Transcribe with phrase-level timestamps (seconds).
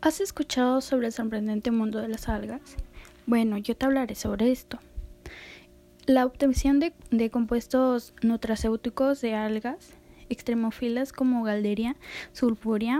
[0.00, 2.60] ¿Has escuchado sobre el sorprendente mundo de las algas?
[3.26, 4.78] Bueno, yo te hablaré sobre esto.
[6.06, 9.90] La obtención de, compuestos nutracéuticos de algas
[10.28, 11.96] extremofilas como Galderia
[12.32, 12.96] sulfurea